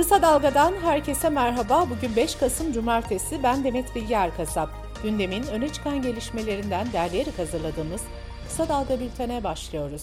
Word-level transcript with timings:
Kısa 0.00 0.22
Dalga'dan 0.22 0.72
herkese 0.82 1.28
merhaba. 1.28 1.86
Bugün 1.90 2.16
5 2.16 2.34
Kasım 2.34 2.72
Cumartesi. 2.72 3.42
Ben 3.42 3.64
Demet 3.64 3.94
Bilge 3.94 4.14
Erkasap. 4.14 4.68
Gündemin 5.02 5.42
öne 5.42 5.68
çıkan 5.72 6.02
gelişmelerinden 6.02 6.86
derleyerek 6.92 7.38
hazırladığımız 7.38 8.02
Kısa 8.46 8.68
Dalga 8.68 9.00
bültene 9.00 9.44
başlıyoruz. 9.44 10.02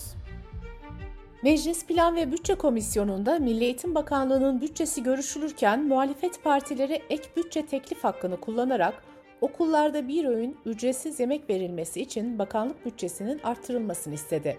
Meclis 1.43 1.85
Plan 1.85 2.15
ve 2.15 2.31
Bütçe 2.31 2.55
Komisyonu'nda 2.55 3.39
Milli 3.39 3.63
Eğitim 3.63 3.95
Bakanlığı'nın 3.95 4.61
bütçesi 4.61 5.03
görüşülürken 5.03 5.87
muhalefet 5.87 6.43
partileri 6.43 7.01
ek 7.09 7.23
bütçe 7.37 7.65
teklif 7.65 8.03
hakkını 8.03 8.39
kullanarak 8.39 9.03
okullarda 9.41 10.07
bir 10.07 10.25
öğün 10.25 10.57
ücretsiz 10.65 11.19
yemek 11.19 11.49
verilmesi 11.49 12.01
için 12.01 12.39
bakanlık 12.39 12.85
bütçesinin 12.85 13.39
artırılmasını 13.43 14.13
istedi. 14.13 14.57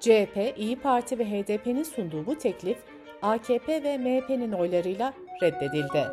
CHP, 0.00 0.54
İyi 0.56 0.76
Parti 0.76 1.18
ve 1.18 1.24
HDP'nin 1.24 1.82
sunduğu 1.82 2.26
bu 2.26 2.38
teklif 2.38 2.78
AKP 3.22 3.82
ve 3.82 3.98
MHP'nin 3.98 4.52
oylarıyla 4.52 5.12
reddedildi. 5.42 6.06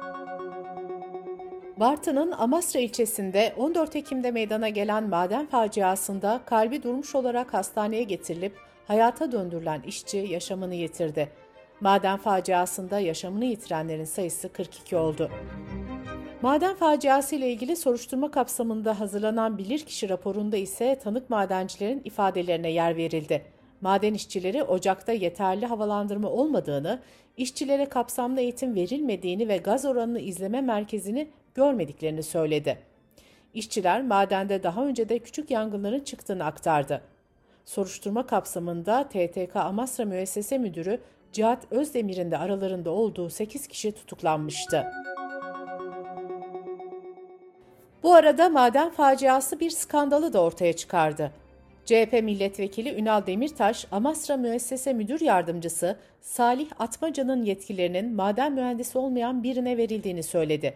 Bartın'ın 1.80 2.32
Amasra 2.32 2.80
ilçesinde 2.80 3.54
14 3.58 3.96
Ekim'de 3.96 4.32
meydana 4.32 4.70
gelen 4.70 5.10
maden 5.10 5.46
faciasında 5.46 6.42
kalbi 6.46 6.84
durmuş 6.84 7.16
olarak 7.16 7.54
hastaneye 7.54 8.04
getirilip 8.04 8.58
hayata 8.88 9.32
döndürülen 9.32 9.82
işçi 9.82 10.18
yaşamını 10.18 10.76
yitirdi. 10.76 11.30
Maden 11.82 12.18
faciasında 12.18 13.00
yaşamını 13.00 13.46
yitirenlerin 13.46 14.06
sayısı 14.06 14.54
42 14.54 14.96
oldu. 14.96 15.30
Maden 16.42 16.76
faciası 16.76 17.36
ile 17.36 17.52
ilgili 17.52 17.76
soruşturma 17.76 18.32
kapsamında 18.32 19.00
hazırlanan 19.00 19.58
bilirkişi 19.58 20.10
raporunda 20.10 20.58
ise 20.58 21.00
tanık 21.04 21.30
madencilerin 21.30 22.02
ifadelerine 22.06 22.72
yer 22.72 22.98
verildi. 22.98 23.55
Maden 23.82 24.14
işçileri 24.14 24.64
ocakta 24.64 25.12
yeterli 25.12 25.66
havalandırma 25.66 26.30
olmadığını, 26.30 27.00
işçilere 27.38 27.86
kapsamlı 27.86 28.42
eğitim 28.42 28.76
verilmediğini 28.76 29.48
ve 29.48 29.58
gaz 29.58 29.86
oranını 29.86 30.20
izleme 30.20 30.62
merkezini 30.62 31.28
görmediklerini 31.56 32.24
söyledi. 32.24 32.80
İşçiler 33.54 34.04
madende 34.04 34.64
daha 34.64 34.86
önce 34.86 35.10
de 35.10 35.20
küçük 35.20 35.52
yangınların 35.52 36.00
çıktığını 36.00 36.46
aktardı. 36.46 37.02
Soruşturma 37.66 38.28
kapsamında 38.28 39.10
TTK 39.10 39.56
Amasra 39.56 40.06
Müessese 40.06 40.58
Müdürü 40.58 41.02
Cihat 41.32 41.72
Özdemir'in 41.72 42.32
de 42.32 42.38
aralarında 42.38 42.90
olduğu 42.92 43.30
8 43.30 43.68
kişi 43.68 43.92
tutuklanmıştı. 43.92 44.86
Bu 48.04 48.14
arada 48.14 48.50
maden 48.50 48.90
faciası 48.90 49.60
bir 49.60 49.70
skandalı 49.70 50.34
da 50.34 50.42
ortaya 50.42 50.74
çıkardı. 50.74 51.32
CHP 51.86 52.14
milletvekili 52.24 52.96
Ünal 52.96 53.28
Demirtaş, 53.28 53.88
Amasra 53.92 54.38
Müessese 54.38 54.94
Müdür 54.94 55.22
Yardımcısı 55.22 55.96
Salih 56.22 56.68
Atmaca'nın 56.80 57.44
yetkilerinin 57.44 58.14
maden 58.14 58.54
mühendisi 58.54 58.98
olmayan 58.98 59.44
birine 59.44 59.78
verildiğini 59.78 60.24
söyledi. 60.24 60.74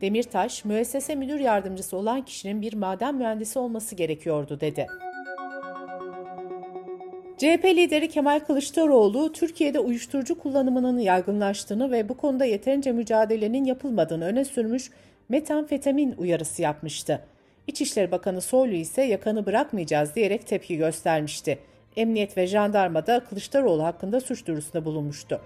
Demirtaş, 0.00 0.64
müessese 0.64 1.14
müdür 1.14 1.40
yardımcısı 1.40 1.96
olan 1.96 2.24
kişinin 2.24 2.62
bir 2.62 2.72
maden 2.72 3.14
mühendisi 3.14 3.58
olması 3.58 3.94
gerekiyordu 3.94 4.60
dedi. 4.60 4.86
CHP 7.38 7.64
lideri 7.64 8.08
Kemal 8.08 8.40
Kılıçdaroğlu, 8.40 9.32
Türkiye'de 9.32 9.78
uyuşturucu 9.78 10.38
kullanımının 10.38 10.98
yaygınlaştığını 10.98 11.90
ve 11.90 12.08
bu 12.08 12.16
konuda 12.16 12.44
yeterince 12.44 12.92
mücadelenin 12.92 13.64
yapılmadığını 13.64 14.24
öne 14.24 14.44
sürmüş 14.44 14.90
metamfetamin 15.28 16.14
uyarısı 16.18 16.62
yapmıştı. 16.62 17.20
İçişleri 17.66 18.10
Bakanı 18.10 18.40
Soylu 18.40 18.74
ise 18.74 19.02
yakanı 19.02 19.46
bırakmayacağız 19.46 20.14
diyerek 20.14 20.46
tepki 20.46 20.76
göstermişti. 20.76 21.58
Emniyet 21.96 22.36
ve 22.36 22.46
jandarma 22.46 23.06
da 23.06 23.24
Kılıçdaroğlu 23.24 23.84
hakkında 23.84 24.20
suç 24.20 24.46
duyurusunda 24.46 24.84
bulunmuştu. 24.84 25.40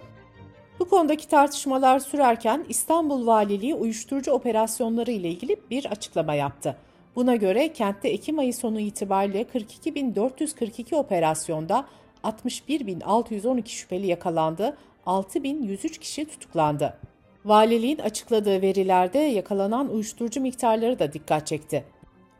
Bu 0.78 0.88
konudaki 0.88 1.28
tartışmalar 1.28 1.98
sürerken 1.98 2.64
İstanbul 2.68 3.26
Valiliği 3.26 3.74
uyuşturucu 3.74 4.32
operasyonları 4.32 5.10
ile 5.10 5.28
ilgili 5.28 5.56
bir 5.70 5.84
açıklama 5.84 6.34
yaptı. 6.34 6.76
Buna 7.16 7.36
göre 7.36 7.72
kentte 7.72 8.08
Ekim 8.08 8.38
ayı 8.38 8.54
sonu 8.54 8.80
itibariyle 8.80 9.42
42.442 9.42 10.94
operasyonda 10.94 11.86
61.612 12.24 13.68
şüpheli 13.68 14.06
yakalandı, 14.06 14.76
6.103 15.06 15.98
kişi 15.98 16.24
tutuklandı. 16.24 16.94
Valiliğin 17.44 17.98
açıkladığı 17.98 18.62
verilerde 18.62 19.18
yakalanan 19.18 19.90
uyuşturucu 19.90 20.40
miktarları 20.40 20.98
da 20.98 21.12
dikkat 21.12 21.46
çekti. 21.46 21.84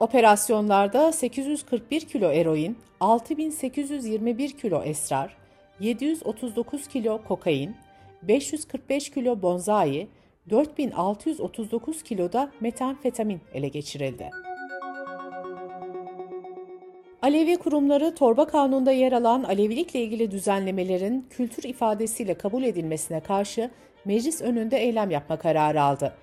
Operasyonlarda 0.04 1.12
841 1.12 2.00
kilo 2.00 2.30
eroin, 2.32 2.76
6821 3.00 4.52
kilo 4.52 4.82
esrar, 4.82 5.36
739 5.80 6.88
kilo 6.88 7.22
kokain, 7.28 7.76
545 8.22 9.10
kilo 9.10 9.42
bonzai, 9.42 10.08
4639 10.50 12.02
kiloda 12.02 12.50
metamfetamin 12.60 13.40
ele 13.54 13.68
geçirildi. 13.68 14.30
Alevi 17.22 17.56
kurumları 17.56 18.14
torba 18.14 18.46
kanunda 18.46 18.92
yer 18.92 19.12
alan 19.12 19.42
Alevilikle 19.42 20.00
ilgili 20.00 20.30
düzenlemelerin 20.30 21.26
kültür 21.30 21.62
ifadesiyle 21.62 22.34
kabul 22.34 22.62
edilmesine 22.62 23.20
karşı 23.20 23.70
meclis 24.04 24.42
önünde 24.42 24.78
eylem 24.78 25.10
yapma 25.10 25.38
kararı 25.38 25.82
aldı. 25.82 26.14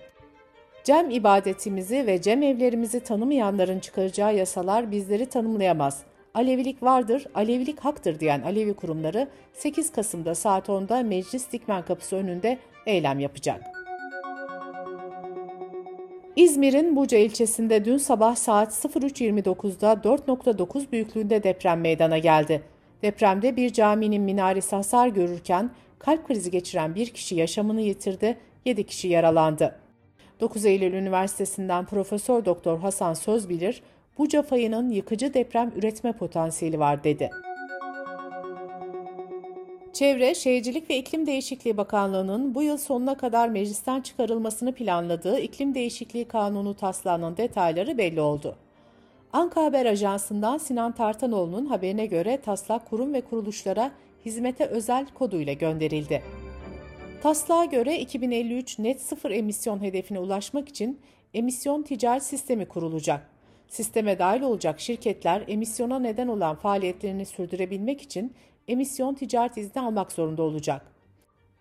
Cem 0.84 1.10
ibadetimizi 1.10 2.08
ve 2.08 2.22
cem 2.22 2.44
evlerimizi 2.44 3.00
tanımayanların 3.00 3.80
çıkaracağı 3.80 4.36
yasalar 4.36 4.92
bizleri 4.92 5.26
tanımlayamaz. 5.26 6.04
Alevilik 6.34 6.84
vardır, 6.84 7.26
Alevilik 7.36 7.80
haktır 7.80 8.20
diyen 8.20 8.42
Alevi 8.42 8.74
kurumları 8.74 9.28
8 9.54 9.92
Kasım'da 9.92 10.36
saat 10.36 10.70
10'da 10.70 11.04
Meclis 11.04 11.52
Dikmen 11.52 11.86
Kapısı 11.86 12.16
önünde 12.16 12.58
eylem 12.86 13.20
yapacak. 13.20 13.64
İzmir'in 16.36 16.96
Buca 16.96 17.18
ilçesinde 17.18 17.86
dün 17.86 17.98
sabah 17.98 18.36
saat 18.36 18.74
03.29'da 18.74 19.94
4.9 19.94 20.92
büyüklüğünde 20.92 21.44
deprem 21.44 21.82
meydana 21.82 22.18
geldi. 22.18 22.62
Depremde 23.02 23.56
bir 23.56 23.74
caminin 23.74 24.22
minaresi 24.22 24.76
hasar 24.76 25.08
görürken 25.08 25.72
kalp 26.00 26.28
krizi 26.28 26.52
geçiren 26.52 26.96
bir 26.96 27.10
kişi 27.10 27.36
yaşamını 27.36 27.82
yitirdi, 27.82 28.38
7 28.66 28.84
kişi 28.84 29.08
yaralandı. 29.08 29.81
9 30.42 30.66
Eylül 30.66 30.94
Üniversitesi'nden 30.94 31.86
Profesör 31.86 32.46
Doktor 32.46 32.80
Hasan 32.80 33.14
Sözbilir, 33.14 33.82
Buca 34.18 34.42
fayının 34.42 34.90
yıkıcı 34.90 35.34
deprem 35.34 35.72
üretme 35.76 36.12
potansiyeli 36.12 36.80
var 36.80 37.04
dedi. 37.04 37.30
Çevre, 39.94 40.36
Şehircilik 40.36 40.90
ve 40.90 40.98
İklim 40.98 41.28
Değişikliği 41.28 41.78
Bakanlığı'nın 41.78 42.56
bu 42.56 42.64
yıl 42.64 42.78
sonuna 42.78 43.18
kadar 43.18 43.50
meclisten 43.50 44.02
çıkarılmasını 44.02 44.74
planladığı 44.74 45.40
İklim 45.40 45.76
Değişikliği 45.76 46.26
Kanunu 46.26 46.74
taslağının 46.74 47.38
detayları 47.38 47.98
belli 47.98 48.22
oldu. 48.22 48.56
Anka 49.34 49.64
Haber 49.64 49.86
Ajansı'ndan 49.86 50.58
Sinan 50.58 50.92
Tartanoğlu'nun 50.92 51.66
haberine 51.66 52.06
göre 52.06 52.42
taslak 52.42 52.90
kurum 52.90 53.14
ve 53.14 53.22
kuruluşlara 53.22 53.92
hizmete 54.26 54.66
özel 54.66 55.06
koduyla 55.14 55.54
gönderildi. 55.54 56.41
Taslağa 57.22 57.66
göre 57.66 58.00
2053 58.00 58.80
net 58.80 59.02
sıfır 59.02 59.32
emisyon 59.32 59.82
hedefine 59.82 60.20
ulaşmak 60.20 60.70
için 60.70 61.00
emisyon 61.34 61.84
ticaret 61.84 62.24
sistemi 62.24 62.66
kurulacak. 62.66 63.30
Sisteme 63.68 64.20
dahil 64.20 64.42
olacak 64.42 64.80
şirketler 64.80 65.44
emisyona 65.48 66.00
neden 66.00 66.28
olan 66.28 66.56
faaliyetlerini 66.56 67.26
sürdürebilmek 67.26 68.02
için 68.02 68.34
emisyon 68.68 69.14
ticaret 69.14 69.58
izni 69.58 69.82
almak 69.82 70.12
zorunda 70.12 70.44
olacak. 70.44 70.86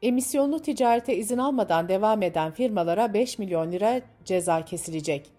Emisyonlu 0.02 0.62
ticarete 0.62 1.16
izin 1.16 1.38
almadan 1.38 1.88
devam 1.88 2.22
eden 2.22 2.52
firmalara 2.52 3.14
5 3.14 3.38
milyon 3.38 3.72
lira 3.72 4.00
ceza 4.24 4.64
kesilecek. 4.64 5.30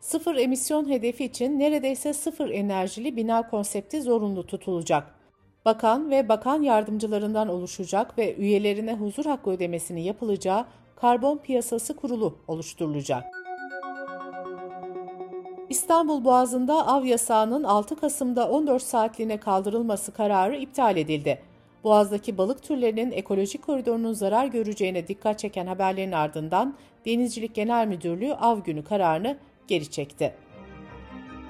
Sıfır 0.00 0.36
emisyon 0.36 0.88
hedefi 0.88 1.24
için 1.24 1.58
neredeyse 1.58 2.12
sıfır 2.12 2.50
enerjili 2.50 3.16
bina 3.16 3.50
konsepti 3.50 4.02
zorunlu 4.02 4.46
tutulacak. 4.46 5.19
Bakan 5.64 6.10
ve 6.10 6.28
bakan 6.28 6.62
yardımcılarından 6.62 7.48
oluşacak 7.48 8.18
ve 8.18 8.36
üyelerine 8.36 8.94
huzur 8.94 9.24
hakkı 9.24 9.50
ödemesini 9.50 10.04
yapılacağı 10.04 10.64
karbon 10.96 11.38
piyasası 11.38 11.96
kurulu 11.96 12.38
oluşturulacak. 12.48 13.24
İstanbul 15.68 16.24
Boğazı'nda 16.24 16.86
av 16.86 17.04
yasağının 17.04 17.64
6 17.64 17.96
Kasım'da 17.96 18.48
14 18.48 18.82
saatliğine 18.82 19.36
kaldırılması 19.36 20.12
kararı 20.12 20.56
iptal 20.56 20.96
edildi. 20.96 21.42
Boğaz'daki 21.84 22.38
balık 22.38 22.62
türlerinin 22.62 23.12
ekolojik 23.12 23.62
koridorunun 23.62 24.12
zarar 24.12 24.46
göreceğine 24.46 25.08
dikkat 25.08 25.38
çeken 25.38 25.66
haberlerin 25.66 26.12
ardından 26.12 26.74
Denizcilik 27.06 27.54
Genel 27.54 27.86
Müdürlüğü 27.86 28.34
av 28.34 28.58
günü 28.58 28.84
kararını 28.84 29.38
geri 29.68 29.90
çekti. 29.90 30.34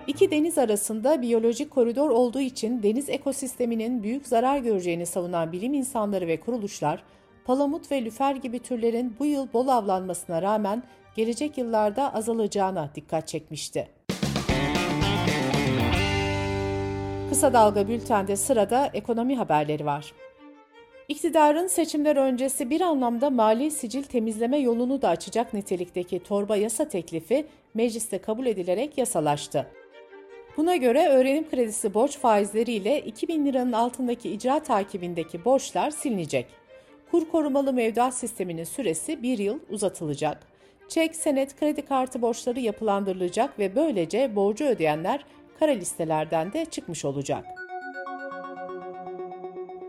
İki 0.07 0.31
deniz 0.31 0.59
arasında 0.59 1.23
biyolojik 1.23 1.71
koridor 1.71 2.11
olduğu 2.11 2.41
için 2.41 2.83
deniz 2.83 3.09
ekosisteminin 3.09 4.03
büyük 4.03 4.27
zarar 4.27 4.59
göreceğini 4.59 5.07
savunan 5.07 5.53
bilim 5.53 5.75
insanları 5.75 6.27
ve 6.27 6.41
kuruluşlar, 6.41 7.03
palamut 7.45 7.93
ve 7.93 8.05
lüfer 8.05 8.37
gibi 8.37 8.59
türlerin 8.59 9.17
bu 9.19 9.27
yıl 9.27 9.53
bol 9.53 9.69
avlanmasına 9.69 10.43
rağmen 10.43 10.83
gelecek 11.17 11.59
yıllarda 11.59 12.15
azalacağına 12.15 12.91
dikkat 12.95 13.29
çekmişti. 13.29 13.89
Kısa 17.29 17.53
Dalga 17.53 17.89
Bülten'de 17.89 18.37
sırada 18.37 18.91
ekonomi 18.95 19.37
haberleri 19.37 19.87
var. 19.87 20.13
İktidarın 21.09 21.67
seçimler 21.67 22.17
öncesi 22.17 22.71
bir 22.71 22.81
anlamda 22.81 23.31
mali 23.31 23.71
sicil 23.71 24.03
temizleme 24.03 24.59
yolunu 24.59 25.03
da 25.03 25.09
açacak 25.09 25.55
nitelikteki 25.55 26.23
torba 26.23 26.57
yasa 26.57 26.89
teklifi 26.89 27.47
mecliste 27.75 28.19
kabul 28.19 28.47
edilerek 28.47 28.99
yasalaştı. 28.99 29.67
Buna 30.57 30.77
göre 30.77 31.09
öğrenim 31.09 31.51
kredisi 31.51 31.95
borç 31.95 32.19
faizleriyle 32.19 33.01
2000 33.01 33.47
liranın 33.47 33.73
altındaki 33.73 34.31
icra 34.31 34.63
takibindeki 34.63 35.45
borçlar 35.45 35.91
silinecek. 35.91 36.47
Kur 37.11 37.29
korumalı 37.29 37.73
mevduat 37.73 38.15
sisteminin 38.15 38.65
süresi 38.65 39.23
bir 39.23 39.39
yıl 39.39 39.59
uzatılacak. 39.71 40.39
Çek, 40.89 41.17
senet, 41.17 41.61
kredi 41.61 41.83
kartı 41.83 42.23
borçları 42.23 42.61
yapılandırılacak 42.61 43.59
ve 43.59 43.77
böylece 43.77 44.37
borcu 44.37 44.65
ödeyenler 44.65 45.25
kara 45.61 45.73
listelerden 45.73 46.53
de 46.53 46.65
çıkmış 46.65 47.05
olacak. 47.05 47.45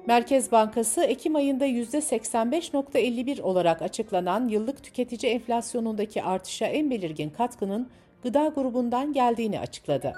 Merkez 0.06 0.52
Bankası 0.52 1.04
Ekim 1.04 1.36
ayında 1.36 1.68
%85.51 1.68 3.42
olarak 3.42 3.82
açıklanan 3.82 4.48
yıllık 4.48 4.84
tüketici 4.84 5.34
enflasyonundaki 5.34 6.24
artışa 6.24 6.66
en 6.66 6.92
belirgin 6.92 7.30
katkının 7.30 7.90
gıda 8.24 8.48
grubundan 8.48 9.14
geldiğini 9.14 9.60
açıkladı. 9.60 10.14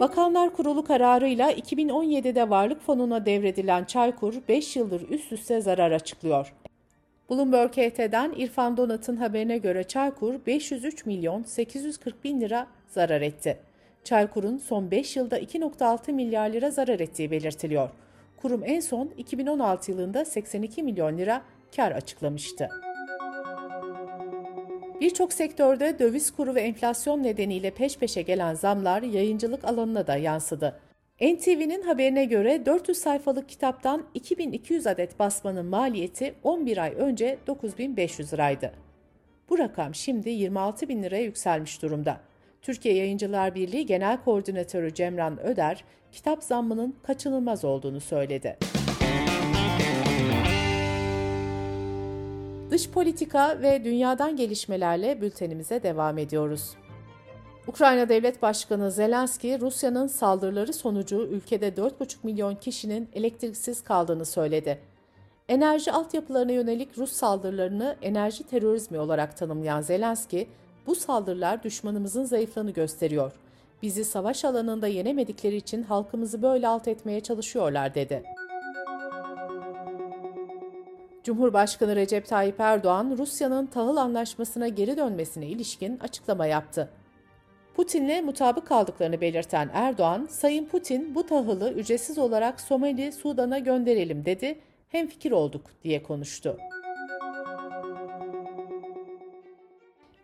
Bakanlar 0.00 0.52
Kurulu 0.52 0.84
kararıyla 0.84 1.52
2017'de 1.52 2.50
Varlık 2.50 2.82
Fonu'na 2.82 3.26
devredilen 3.26 3.84
Çaykur 3.84 4.34
5 4.48 4.76
yıldır 4.76 5.08
üst 5.08 5.32
üste 5.32 5.60
zarar 5.60 5.90
açıklıyor. 5.90 6.54
Bloomberg 7.30 7.72
HT'den 7.72 8.32
İrfan 8.36 8.76
Donat'ın 8.76 9.16
haberine 9.16 9.58
göre 9.58 9.84
Çaykur 9.84 10.34
503 10.46 11.06
milyon 11.06 11.42
840 11.42 12.24
bin 12.24 12.40
lira 12.40 12.66
zarar 12.88 13.20
etti. 13.20 13.58
Çaykur'un 14.04 14.58
son 14.58 14.90
5 14.90 15.16
yılda 15.16 15.38
2.6 15.38 16.12
milyar 16.12 16.50
lira 16.50 16.70
zarar 16.70 17.00
ettiği 17.00 17.30
belirtiliyor. 17.30 17.90
Kurum 18.36 18.62
en 18.64 18.80
son 18.80 19.10
2016 19.16 19.90
yılında 19.90 20.24
82 20.24 20.82
milyon 20.82 21.18
lira 21.18 21.42
kar 21.76 21.92
açıklamıştı. 21.92 22.68
Birçok 25.04 25.32
sektörde 25.32 25.98
döviz 25.98 26.30
kuru 26.30 26.54
ve 26.54 26.60
enflasyon 26.60 27.22
nedeniyle 27.22 27.70
peş 27.70 27.98
peşe 27.98 28.22
gelen 28.22 28.54
zamlar 28.54 29.02
yayıncılık 29.02 29.64
alanına 29.64 30.06
da 30.06 30.16
yansıdı. 30.16 30.80
NTV'nin 31.20 31.82
haberine 31.82 32.24
göre 32.24 32.66
400 32.66 32.98
sayfalık 32.98 33.48
kitaptan 33.48 34.06
2200 34.14 34.86
adet 34.86 35.18
basmanın 35.18 35.66
maliyeti 35.66 36.34
11 36.42 36.78
ay 36.78 36.94
önce 36.96 37.38
9500 37.46 38.32
liraydı. 38.32 38.72
Bu 39.48 39.58
rakam 39.58 39.94
şimdi 39.94 40.30
26 40.30 40.88
bin 40.88 41.02
liraya 41.02 41.22
yükselmiş 41.22 41.82
durumda. 41.82 42.20
Türkiye 42.62 42.94
Yayıncılar 42.94 43.54
Birliği 43.54 43.86
Genel 43.86 44.24
Koordinatörü 44.24 44.94
Cemran 44.94 45.40
Öder, 45.40 45.84
kitap 46.12 46.42
zammının 46.42 46.96
kaçınılmaz 47.02 47.64
olduğunu 47.64 48.00
söyledi. 48.00 48.56
Dış 52.74 52.90
politika 52.90 53.62
ve 53.62 53.84
dünyadan 53.84 54.36
gelişmelerle 54.36 55.20
bültenimize 55.20 55.82
devam 55.82 56.18
ediyoruz. 56.18 56.70
Ukrayna 57.66 58.08
Devlet 58.08 58.42
Başkanı 58.42 58.90
Zelenski, 58.90 59.60
Rusya'nın 59.60 60.06
saldırıları 60.06 60.72
sonucu 60.72 61.16
ülkede 61.16 61.68
4,5 61.68 62.16
milyon 62.22 62.54
kişinin 62.54 63.08
elektriksiz 63.14 63.84
kaldığını 63.84 64.24
söyledi. 64.26 64.78
Enerji 65.48 65.92
altyapılarına 65.92 66.52
yönelik 66.52 66.98
Rus 66.98 67.12
saldırılarını 67.12 67.96
enerji 68.02 68.44
terörizmi 68.44 68.98
olarak 68.98 69.36
tanımlayan 69.36 69.80
Zelenski, 69.80 70.48
bu 70.86 70.94
saldırılar 70.94 71.62
düşmanımızın 71.62 72.24
zayıflığını 72.24 72.70
gösteriyor. 72.70 73.32
Bizi 73.82 74.04
savaş 74.04 74.44
alanında 74.44 74.86
yenemedikleri 74.86 75.56
için 75.56 75.82
halkımızı 75.82 76.42
böyle 76.42 76.68
alt 76.68 76.88
etmeye 76.88 77.20
çalışıyorlar 77.20 77.94
dedi. 77.94 78.22
Cumhurbaşkanı 81.24 81.96
Recep 81.96 82.26
Tayyip 82.26 82.60
Erdoğan, 82.60 83.16
Rusya'nın 83.18 83.66
tahıl 83.66 83.96
anlaşmasına 83.96 84.68
geri 84.68 84.96
dönmesine 84.96 85.46
ilişkin 85.46 85.98
açıklama 85.98 86.46
yaptı. 86.46 86.90
Putin'le 87.74 88.24
mutabık 88.24 88.66
kaldıklarını 88.66 89.20
belirten 89.20 89.70
Erdoğan, 89.72 90.26
Sayın 90.30 90.64
Putin 90.64 91.14
bu 91.14 91.26
tahılı 91.26 91.72
ücretsiz 91.72 92.18
olarak 92.18 92.60
Somali, 92.60 93.12
Sudan'a 93.12 93.58
gönderelim 93.58 94.24
dedi, 94.24 94.58
hem 94.88 95.06
fikir 95.06 95.32
olduk 95.32 95.62
diye 95.84 96.02
konuştu. 96.02 96.58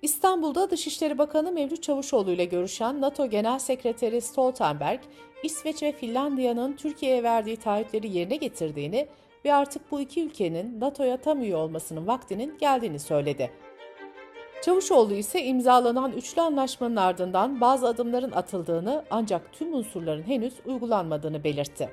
İstanbul'da 0.03 0.70
Dışişleri 0.70 1.19
Bakanı 1.19 1.53
Mevlüt 1.53 1.82
Çavuşoğlu 1.82 2.31
ile 2.31 2.44
görüşen 2.44 3.00
NATO 3.00 3.26
Genel 3.26 3.58
Sekreteri 3.58 4.20
Stoltenberg, 4.20 5.00
İsveç 5.43 5.82
ve 5.82 5.93
Finlandiya'nın 5.93 6.73
Türkiye'ye 6.73 7.23
verdiği 7.23 7.56
taahhütleri 7.56 8.17
yerine 8.17 8.37
getirdiğini 8.37 9.08
ve 9.44 9.54
artık 9.54 9.90
bu 9.90 10.00
iki 10.00 10.22
ülkenin 10.22 10.81
NATO'ya 10.81 11.16
tam 11.16 11.42
üye 11.42 11.56
olmasının 11.56 12.06
vaktinin 12.06 12.58
geldiğini 12.58 12.98
söyledi. 12.98 13.50
Çavuşoğlu 14.62 15.14
ise 15.14 15.44
imzalanan 15.44 16.12
üçlü 16.12 16.42
anlaşmanın 16.42 16.96
ardından 16.96 17.60
bazı 17.60 17.88
adımların 17.88 18.32
atıldığını 18.32 19.04
ancak 19.10 19.52
tüm 19.52 19.75
unsurların 19.75 20.22
henüz 20.22 20.54
uygulanmadığını 20.66 21.44
belirtti. 21.44 21.90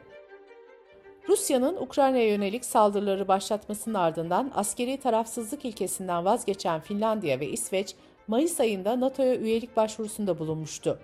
Rusya'nın 1.29 1.75
Ukrayna'ya 1.75 2.27
yönelik 2.27 2.65
saldırıları 2.65 3.27
başlatmasının 3.27 3.93
ardından 3.93 4.51
askeri 4.55 4.97
tarafsızlık 4.97 5.65
ilkesinden 5.65 6.25
vazgeçen 6.25 6.81
Finlandiya 6.81 7.39
ve 7.39 7.47
İsveç, 7.47 7.95
Mayıs 8.27 8.59
ayında 8.59 8.99
NATO'ya 8.99 9.35
üyelik 9.35 9.77
başvurusunda 9.77 10.39
bulunmuştu. 10.39 10.99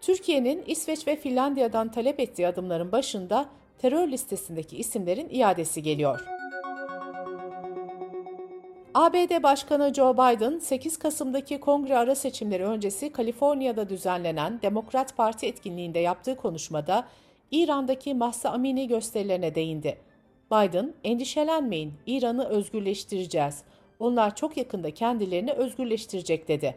Türkiye'nin 0.00 0.62
İsveç 0.66 1.06
ve 1.06 1.16
Finlandiya'dan 1.16 1.90
talep 1.90 2.20
ettiği 2.20 2.48
adımların 2.48 2.92
başında 2.92 3.48
terör 3.82 4.08
listesindeki 4.08 4.76
isimlerin 4.76 5.28
iadesi 5.30 5.82
geliyor. 5.82 6.20
ABD 8.94 9.42
Başkanı 9.42 9.94
Joe 9.94 10.14
Biden, 10.14 10.58
8 10.58 10.98
Kasım'daki 10.98 11.60
kongre 11.60 11.96
ara 11.96 12.14
seçimleri 12.14 12.64
öncesi 12.64 13.12
Kaliforniya'da 13.12 13.88
düzenlenen 13.88 14.62
Demokrat 14.62 15.16
Parti 15.16 15.46
etkinliğinde 15.46 15.98
yaptığı 15.98 16.36
konuşmada 16.36 17.08
İran'daki 17.50 18.14
Mahsa 18.14 18.50
Amini 18.50 18.88
gösterilerine 18.88 19.54
değindi. 19.54 19.98
Biden, 20.52 20.94
endişelenmeyin, 21.04 21.92
İran'ı 22.06 22.44
özgürleştireceğiz. 22.44 23.62
Onlar 23.98 24.36
çok 24.36 24.56
yakında 24.56 24.90
kendilerini 24.90 25.52
özgürleştirecek 25.52 26.48
dedi. 26.48 26.76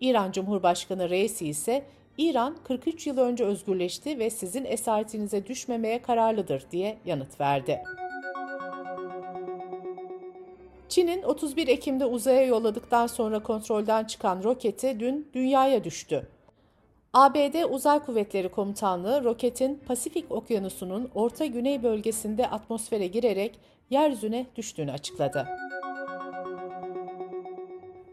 İran 0.00 0.32
Cumhurbaşkanı 0.32 1.10
Reisi 1.10 1.48
ise 1.48 1.84
İran 2.20 2.56
43 2.64 3.06
yıl 3.06 3.18
önce 3.18 3.44
özgürleşti 3.44 4.18
ve 4.18 4.30
sizin 4.30 4.64
esaretinize 4.64 5.46
düşmemeye 5.46 6.02
kararlıdır 6.02 6.64
diye 6.70 6.98
yanıt 7.04 7.40
verdi. 7.40 7.82
Çin'in 10.88 11.22
31 11.22 11.68
Ekim'de 11.68 12.06
uzaya 12.06 12.42
yolladıktan 12.42 13.06
sonra 13.06 13.42
kontrolden 13.42 14.04
çıkan 14.04 14.42
roketi 14.42 15.00
dün 15.00 15.28
dünyaya 15.34 15.84
düştü. 15.84 16.28
ABD 17.12 17.70
Uzay 17.70 17.98
Kuvvetleri 17.98 18.48
Komutanlığı 18.48 19.24
roketin 19.24 19.80
Pasifik 19.86 20.32
Okyanusu'nun 20.32 21.10
orta 21.14 21.46
güney 21.46 21.82
bölgesinde 21.82 22.46
atmosfere 22.46 23.06
girerek 23.06 23.58
yeryüzüne 23.90 24.46
düştüğünü 24.56 24.92
açıkladı. 24.92 25.46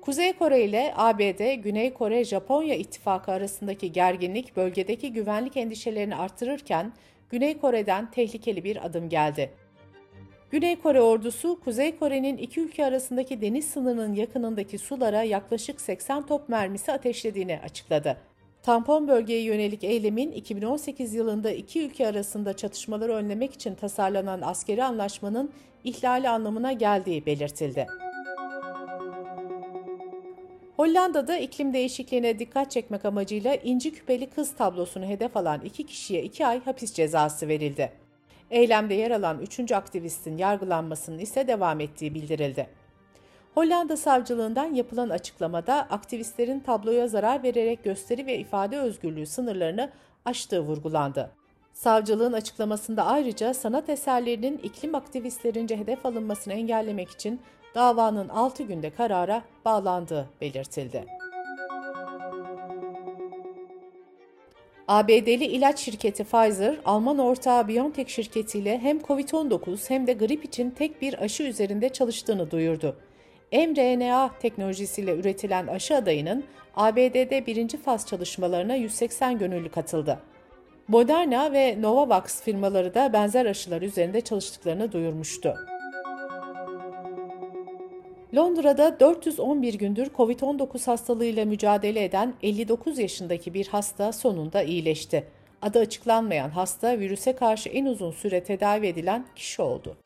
Kuzey 0.08 0.34
Kore 0.34 0.64
ile 0.64 0.94
ABD, 0.96 1.54
Güney 1.54 1.94
Kore, 1.94 2.24
Japonya 2.24 2.76
ittifakı 2.76 3.32
arasındaki 3.32 3.92
gerginlik 3.92 4.56
bölgedeki 4.56 5.14
güvenlik 5.14 5.58
endişelerini 5.58 6.16
artırırken 6.16 6.94
Güney 7.30 7.58
Kore'den 7.58 8.12
tehlikeli 8.12 8.64
bir 8.64 8.86
adım 8.86 9.10
geldi. 9.10 9.52
Güney 10.52 10.76
Kore 10.76 11.02
ordusu, 11.02 11.60
Kuzey 11.64 11.98
Kore'nin 11.98 12.38
iki 12.38 12.62
ülke 12.62 12.86
arasındaki 12.86 13.42
deniz 13.42 13.66
sınırının 13.68 14.14
yakınındaki 14.14 14.78
sulara 14.78 15.24
yaklaşık 15.24 15.82
80 15.82 16.26
top 16.26 16.50
mermisi 16.50 16.92
ateşlediğini 16.92 17.60
açıkladı. 17.64 18.18
Tampon 18.64 19.08
bölgeye 19.08 19.42
yönelik 19.42 19.84
eylemin 19.84 20.32
2018 20.32 21.14
yılında 21.14 21.52
iki 21.52 21.86
ülke 21.86 22.08
arasında 22.08 22.56
çatışmaları 22.56 23.14
önlemek 23.14 23.54
için 23.54 23.76
tasarlanan 23.76 24.42
askeri 24.42 24.84
anlaşmanın 24.84 25.52
ihlali 25.84 26.30
anlamına 26.30 26.72
geldiği 26.72 27.26
belirtildi. 27.26 27.88
Hollanda'da 30.78 31.38
iklim 31.38 31.74
değişikliğine 31.74 32.40
dikkat 32.40 32.72
çekmek 32.72 33.06
amacıyla 33.06 33.56
inci 33.56 33.94
küpeli 33.94 34.30
kız 34.30 34.56
tablosunu 34.56 35.06
hedef 35.06 35.38
alan 35.38 35.62
iki 35.62 35.86
kişiye 35.86 36.24
iki 36.24 36.46
ay 36.46 36.64
hapis 36.64 36.94
cezası 36.94 37.48
verildi. 37.48 37.92
Eylemde 38.52 38.94
yer 38.94 39.12
alan 39.12 39.40
üçüncü 39.40 39.76
aktivistin 39.76 40.38
yargılanmasının 40.38 41.20
ise 41.20 41.48
devam 41.48 41.80
ettiği 41.80 42.14
bildirildi. 42.14 42.68
Hollanda 43.54 43.98
savcılığından 43.98 44.74
yapılan 44.74 45.10
açıklamada 45.10 45.76
aktivistlerin 45.76 46.60
tabloya 46.60 47.08
zarar 47.08 47.44
vererek 47.44 47.84
gösteri 47.84 48.26
ve 48.26 48.38
ifade 48.38 48.80
özgürlüğü 48.80 49.26
sınırlarını 49.26 49.92
aştığı 50.26 50.60
vurgulandı. 50.60 51.32
Savcılığın 51.74 52.34
açıklamasında 52.34 53.06
ayrıca 53.06 53.54
sanat 53.54 53.90
eserlerinin 53.90 54.58
iklim 54.58 54.96
aktivistlerince 54.96 55.78
hedef 55.78 56.06
alınmasını 56.06 56.54
engellemek 56.54 57.10
için 57.10 57.42
davanın 57.76 58.30
6 58.30 58.64
günde 58.64 58.90
karara 58.90 59.44
bağlandığı 59.66 60.30
belirtildi. 60.42 61.06
ABD'li 64.88 65.46
ilaç 65.46 65.80
şirketi 65.80 66.24
Pfizer, 66.24 66.76
Alman 66.86 67.18
ortağı 67.18 67.68
BioNTech 67.68 68.10
şirketiyle 68.10 68.80
hem 68.80 69.00
COVID-19 69.00 69.90
hem 69.90 70.08
de 70.08 70.14
grip 70.14 70.46
için 70.46 70.70
tek 70.70 71.02
bir 71.02 71.24
aşı 71.24 71.44
üzerinde 71.44 71.90
çalıştığını 71.90 72.52
duyurdu. 72.52 72.96
mRNA 73.52 74.30
teknolojisiyle 74.40 75.16
üretilen 75.16 75.68
aşı 75.68 75.96
adayının 75.96 76.44
ABD'de 76.76 77.46
birinci 77.46 77.78
faz 77.78 78.08
çalışmalarına 78.08 78.76
180 78.76 79.38
gönüllü 79.40 79.70
katıldı. 79.70 80.20
Moderna 80.88 81.54
ve 81.54 81.82
Novavax 81.82 82.42
firmaları 82.42 82.94
da 82.94 83.14
benzer 83.14 83.46
aşılar 83.46 83.82
üzerinde 83.82 84.22
çalıştıklarını 84.22 84.92
duyurmuştu. 84.92 85.56
Londra'da 88.36 89.00
411 89.00 89.74
gündür 89.74 90.08
COVID-19 90.08 90.86
hastalığıyla 90.86 91.46
mücadele 91.46 92.04
eden 92.04 92.34
59 92.44 93.00
yaşındaki 93.00 93.54
bir 93.54 93.68
hasta 93.68 94.12
sonunda 94.12 94.64
iyileşti. 94.64 95.24
Adı 95.62 95.80
açıklanmayan 95.80 96.50
hasta 96.50 97.00
virüse 97.00 97.36
karşı 97.36 97.70
en 97.70 97.86
uzun 97.86 98.12
süre 98.12 98.44
tedavi 98.44 98.88
edilen 98.88 99.26
kişi 99.36 99.62
oldu. 99.62 99.98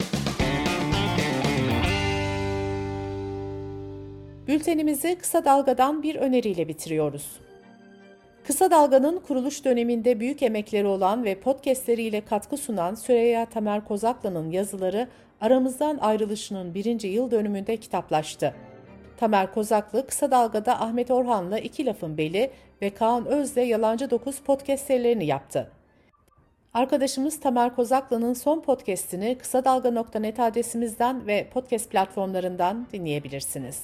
Bültenimizi 4.48 5.16
kısa 5.16 5.46
dalgadan 5.46 6.04
bir 6.04 6.16
öneriyle 6.16 6.68
bitiriyoruz. 6.68 7.40
Kısa 8.52 8.72
Dalga'nın 8.72 9.20
kuruluş 9.20 9.66
döneminde 9.66 10.20
büyük 10.20 10.44
emekleri 10.44 10.88
olan 10.88 11.24
ve 11.24 11.40
podcastleriyle 11.40 12.26
katkı 12.26 12.58
sunan 12.58 12.96
Süreyya 12.96 13.46
Tamer 13.46 13.86
Kozaklı'nın 13.86 14.52
yazıları 14.52 15.08
aramızdan 15.42 15.98
ayrılışının 15.98 16.74
birinci 16.74 17.08
yıl 17.08 17.32
dönümünde 17.32 17.78
kitaplaştı. 17.78 18.56
Tamer 19.18 19.54
Kozaklı 19.54 20.08
Kısa 20.08 20.32
Dalga'da 20.32 20.82
Ahmet 20.82 21.12
Orhan'la 21.12 21.60
İki 21.60 21.86
Lafın 21.86 22.18
Beli 22.18 22.52
ve 22.82 22.90
Kaan 22.90 23.26
Öz'le 23.26 23.58
Yalancı 23.58 24.10
Dokuz 24.10 24.40
podcast 24.40 24.86
serilerini 24.86 25.26
yaptı. 25.26 25.72
Arkadaşımız 26.74 27.40
Tamer 27.40 27.76
Kozaklı'nın 27.76 28.34
son 28.34 28.62
podcastini 28.62 29.38
kısa 29.38 29.66
dalga.net 29.66 30.40
adresimizden 30.40 31.28
ve 31.28 31.48
podcast 31.54 31.92
platformlarından 31.92 32.88
dinleyebilirsiniz. 32.94 33.84